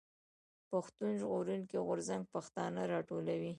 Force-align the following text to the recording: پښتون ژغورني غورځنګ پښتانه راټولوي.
پښتون 0.71 1.09
ژغورني 1.21 1.61
غورځنګ 1.87 2.23
پښتانه 2.33 2.81
راټولوي. 2.93 3.49